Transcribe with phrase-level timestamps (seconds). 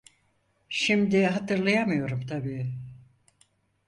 [0.69, 2.73] Şimdi hatırlayamıyorum tabii.